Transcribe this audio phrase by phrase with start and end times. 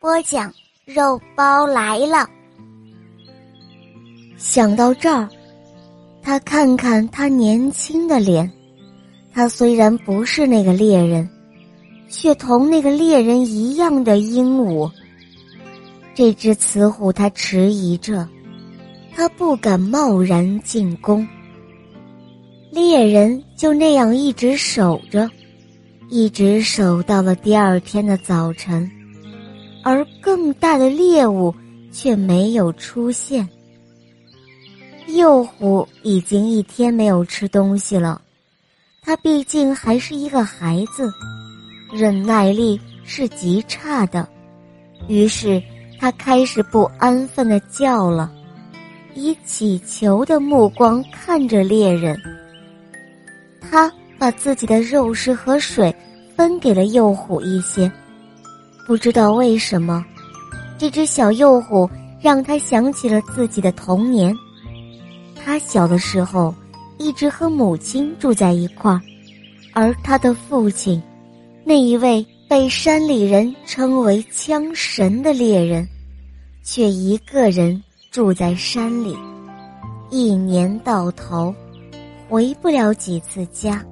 [0.00, 0.52] 播讲
[0.84, 2.24] 肉包来了。
[4.36, 5.28] 想到这儿，
[6.22, 8.48] 他看看他年轻的脸，
[9.34, 11.28] 他虽然不是那个猎人，
[12.08, 14.88] 却同那个猎人一样的英武。
[16.14, 18.28] 这只雌虎，他迟疑着，
[19.16, 21.26] 他不敢贸然进攻。
[22.70, 25.28] 猎人就那样一直守着，
[26.08, 28.88] 一直守到了第二天的早晨。
[29.88, 31.54] 而更大的猎物
[31.90, 33.48] 却没有出现。
[35.06, 38.20] 幼虎已经一天没有吃东西了，
[39.00, 41.10] 它毕竟还是一个孩子，
[41.90, 44.28] 忍耐力是极差的。
[45.08, 45.62] 于是，
[45.98, 48.30] 它开始不安分的叫了，
[49.14, 52.14] 以乞求的目光看着猎人。
[53.58, 55.94] 他把自己的肉食和水
[56.36, 57.90] 分给了幼虎一些。
[58.88, 60.02] 不知道为什么，
[60.78, 61.86] 这只小幼虎
[62.22, 64.34] 让他想起了自己的童年。
[65.36, 66.54] 他小的时候
[66.96, 68.98] 一直和母亲住在一块儿，
[69.74, 71.02] 而他的父亲，
[71.64, 75.86] 那一位被山里人称为“枪神”的猎人，
[76.64, 79.14] 却一个人住在山里，
[80.08, 81.54] 一年到头
[82.26, 83.84] 回不了几次家。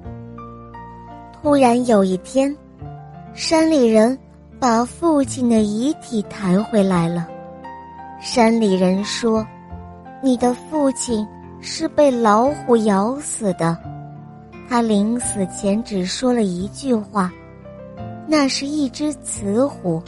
[1.39, 2.51] 突然有一天，
[3.35, 4.17] 山里人。
[4.59, 7.27] 把父亲的遗体抬回来了。
[8.19, 9.45] 山里人说
[10.23, 11.25] ：“你的父亲
[11.61, 13.77] 是被老虎咬死的。
[14.67, 17.31] 他临死前只说了一句话，
[18.27, 20.01] 那是一只雌虎，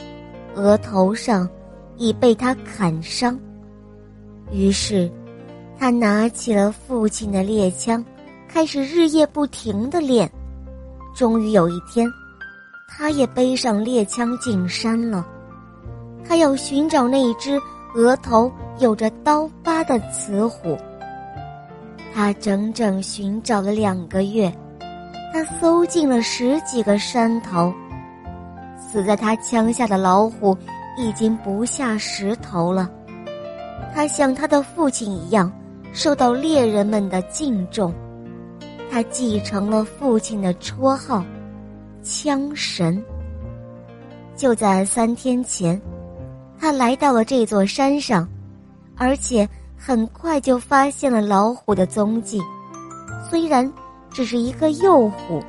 [0.56, 1.48] 额头上
[1.96, 3.38] 已被他砍伤。
[4.50, 5.08] 于是，
[5.78, 8.04] 他拿起了父亲的猎枪，
[8.48, 10.28] 开始日夜不停的练。
[11.14, 12.10] 终于有一天。”
[12.90, 15.24] 他也背上猎枪进山了，
[16.26, 17.58] 他要寻找那一只
[17.94, 20.76] 额头有着刀疤的雌虎。
[22.12, 24.52] 他整整寻找了两个月，
[25.32, 27.72] 他搜进了十几个山头，
[28.76, 30.56] 死在他枪下的老虎
[30.98, 32.90] 已经不下十头了。
[33.94, 35.50] 他像他的父亲一样，
[35.92, 37.94] 受到猎人们的敬重，
[38.90, 41.24] 他继承了父亲的绰号。
[42.02, 43.02] 枪神。
[44.36, 45.80] 就在三天前，
[46.58, 48.26] 他来到了这座山上，
[48.96, 52.40] 而且很快就发现了老虎的踪迹。
[53.28, 53.70] 虽然
[54.10, 55.42] 只是一个幼虎，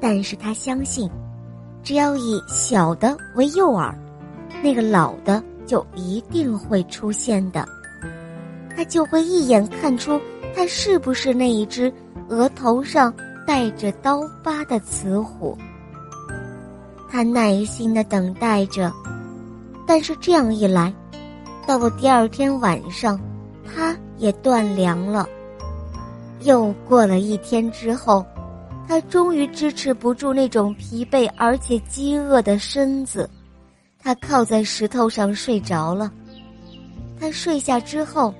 [0.00, 1.10] 但是他相信，
[1.82, 3.92] 只要以小的为诱饵，
[4.62, 7.66] 那个老的就一定会出现的。
[8.76, 10.18] 他就会一眼看出
[10.54, 11.92] 他是不是那一只
[12.28, 13.12] 额头上
[13.46, 15.58] 带着刀疤的雌虎。
[17.10, 18.92] 他耐心的等待着，
[19.86, 20.94] 但是这样一来，
[21.66, 23.20] 到了第二天晚上，
[23.64, 25.28] 他也断粮了。
[26.42, 28.24] 又过了一天之后，
[28.88, 33.28] 他终于支持不住那种疲惫而且饥饿的身子，
[33.98, 36.10] 他靠在石头上睡着了。
[37.18, 38.32] 他睡下之后，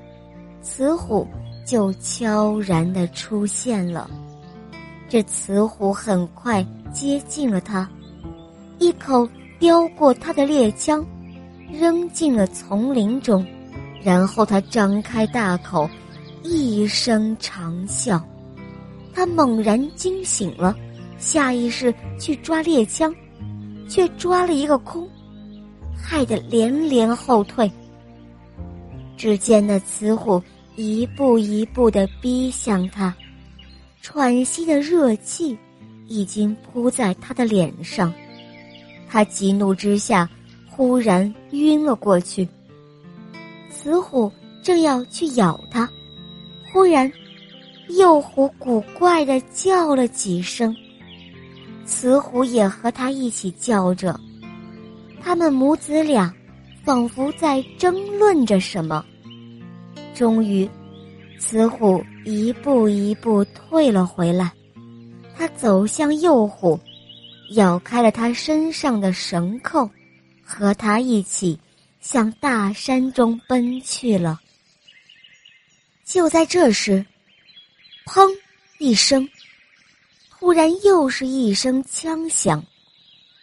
[0.62, 1.26] 雌虎
[1.66, 4.08] 就悄然的出现了。
[5.08, 7.88] 这雌虎很快接近了他。
[8.80, 11.06] 一口叼过他的猎枪，
[11.70, 13.46] 扔进了丛林中，
[14.02, 15.88] 然后他张开大口，
[16.42, 18.18] 一声长啸。
[19.12, 20.74] 他猛然惊醒了，
[21.18, 23.14] 下意识去抓猎枪，
[23.86, 25.06] 却抓了一个空，
[25.94, 27.70] 害得连连后退。
[29.14, 30.42] 只见那雌虎
[30.76, 33.14] 一步一步的逼向他，
[34.00, 35.54] 喘息的热气
[36.08, 38.10] 已经扑在他的脸上。
[39.10, 40.28] 他急怒之下，
[40.68, 42.48] 忽然晕了过去。
[43.68, 44.30] 雌虎
[44.62, 45.90] 正要去咬他，
[46.72, 47.10] 忽然，
[47.98, 50.74] 幼虎古怪的叫了几声，
[51.84, 54.18] 雌虎也和他一起叫着。
[55.20, 56.32] 他们母子俩
[56.84, 59.04] 仿佛在争论着什么。
[60.14, 60.68] 终于，
[61.38, 64.52] 雌虎一步一步退了回来，
[65.36, 66.78] 他走向幼虎。
[67.50, 69.90] 咬开了他身上的绳扣，
[70.42, 71.58] 和他一起
[72.00, 74.40] 向大山中奔去了。
[76.04, 77.04] 就在这时，
[78.06, 78.28] 砰
[78.78, 79.28] 一声，
[80.30, 82.64] 突然又是一声枪响，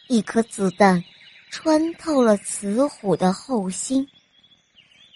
[0.07, 1.03] 一颗子弹
[1.49, 4.07] 穿透了雌虎的后心。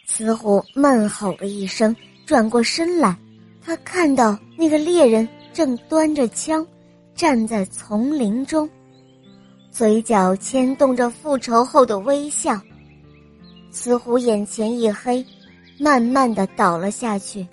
[0.05, 1.95] 雌虎闷吼了一声，
[2.25, 3.17] 转过身来，
[3.61, 6.65] 他看到那个猎人正端着枪
[7.15, 8.69] 站在丛林中，
[9.71, 12.59] 嘴角牵动着复仇后的微笑。
[13.71, 15.25] 雌虎眼前一黑，
[15.79, 17.47] 慢慢的倒了下去。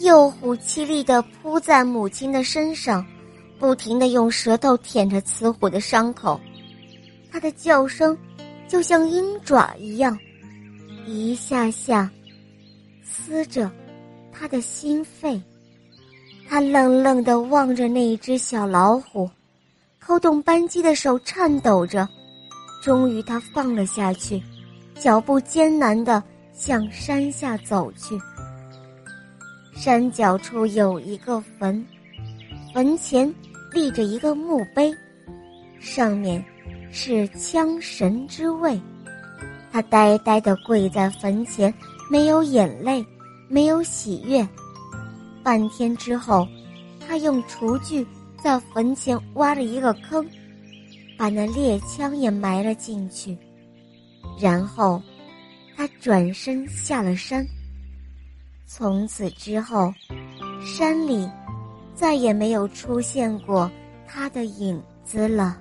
[0.00, 3.06] 幼虎凄厉的扑在母亲的身上，
[3.58, 6.40] 不停的用舌头舔着雌虎的伤口，
[7.30, 8.16] 它的叫声
[8.66, 10.18] 就像鹰爪一样，
[11.06, 12.10] 一下下
[13.04, 13.70] 撕着
[14.32, 15.40] 他的心肺。
[16.48, 19.30] 他愣愣的望着那一只小老虎，
[20.04, 22.08] 扣动扳机的手颤抖着，
[22.82, 24.42] 终于他放了下去。
[24.98, 28.18] 脚步艰难地向山下走去。
[29.74, 31.86] 山脚处有一个坟，
[32.74, 33.32] 坟前
[33.72, 34.92] 立着一个墓碑，
[35.78, 36.44] 上面
[36.90, 38.78] 是枪神之位。
[39.72, 41.72] 他呆呆地跪在坟前，
[42.10, 43.02] 没有眼泪，
[43.48, 44.46] 没有喜悦。
[45.42, 46.46] 半天之后，
[47.06, 48.06] 他用厨具
[48.42, 50.26] 在坟前挖了一个坑，
[51.18, 53.36] 把那猎枪也埋了进去。
[54.40, 55.02] 然后，
[55.76, 57.46] 他转身下了山。
[58.66, 59.92] 从此之后，
[60.64, 61.28] 山里
[61.94, 63.70] 再也没有出现过
[64.06, 65.58] 他的影子了。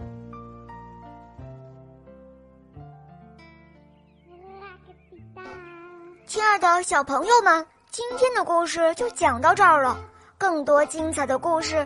[6.26, 10.00] 亲爱的小朋友们，今天的故事就讲到这儿了。
[10.38, 11.86] 更多精彩的故事，